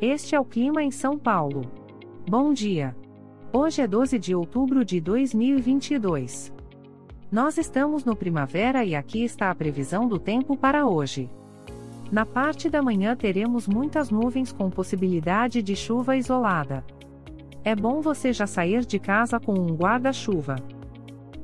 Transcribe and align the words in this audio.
Este 0.00 0.34
é 0.34 0.40
o 0.40 0.44
clima 0.44 0.82
em 0.82 0.90
São 0.90 1.16
Paulo. 1.16 1.62
Bom 2.28 2.52
dia. 2.52 2.94
Hoje 3.50 3.80
é 3.80 3.86
12 3.86 4.18
de 4.18 4.34
outubro 4.34 4.84
de 4.84 5.00
2022. 5.00 6.52
Nós 7.32 7.56
estamos 7.56 8.04
no 8.04 8.14
primavera 8.14 8.84
e 8.84 8.94
aqui 8.94 9.24
está 9.24 9.50
a 9.50 9.54
previsão 9.54 10.06
do 10.06 10.18
tempo 10.18 10.54
para 10.54 10.86
hoje. 10.86 11.30
Na 12.12 12.26
parte 12.26 12.68
da 12.68 12.82
manhã 12.82 13.16
teremos 13.16 13.66
muitas 13.66 14.10
nuvens 14.10 14.52
com 14.52 14.68
possibilidade 14.68 15.62
de 15.62 15.74
chuva 15.74 16.14
isolada. 16.14 16.84
É 17.64 17.74
bom 17.74 18.02
você 18.02 18.34
já 18.34 18.46
sair 18.46 18.84
de 18.84 18.98
casa 18.98 19.40
com 19.40 19.54
um 19.54 19.74
guarda-chuva. 19.74 20.56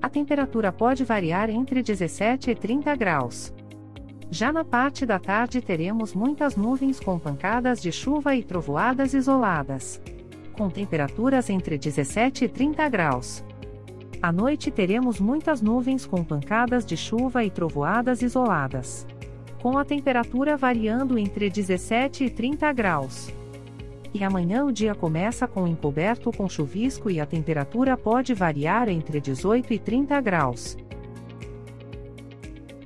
A 0.03 0.11
temperatura 0.11 0.71
pode 0.71 1.05
variar 1.05 1.49
entre 1.49 1.83
17 1.83 2.51
e 2.51 2.55
30 2.55 2.95
graus. 2.97 3.51
Já 4.35 4.51
na 4.51 4.65
parte 4.65 5.05
da 5.05 5.19
tarde 5.19 5.61
teremos 5.61 6.15
muitas 6.15 6.57
nuvens 6.57 6.99
com 6.99 7.19
pancadas 7.19 7.83
de 7.83 7.93
chuva 7.93 8.35
e 8.35 8.43
trovoadas 8.43 9.13
isoladas. 9.13 10.01
Com 10.55 10.71
temperaturas 10.71 11.51
entre 11.51 11.77
17 11.77 12.47
e 12.47 12.49
30 12.49 12.89
graus. 12.89 13.45
À 14.23 14.33
noite 14.33 14.71
teremos 14.71 15.21
muitas 15.21 15.61
nuvens 15.61 16.07
com 16.07 16.25
pancadas 16.25 16.87
de 16.87 16.97
chuva 16.97 17.45
e 17.45 17.51
trovoadas 17.51 18.23
isoladas. 18.23 19.07
Com 19.61 19.77
a 19.77 19.85
temperatura 19.85 20.57
variando 20.57 21.19
entre 21.19 21.51
17 21.51 22.25
e 22.25 22.31
30 22.31 22.73
graus. 22.73 23.31
E 24.15 24.25
amanhã 24.25 24.65
o 24.65 24.73
dia 24.73 24.95
começa 24.95 25.47
com 25.47 25.69
encoberto 25.69 26.33
com 26.33 26.49
chuvisco 26.49 27.11
e 27.11 27.21
a 27.21 27.27
temperatura 27.27 27.99
pode 27.99 28.33
variar 28.33 28.89
entre 28.89 29.21
18 29.21 29.75
e 29.75 29.79
30 29.79 30.19
graus. 30.23 30.79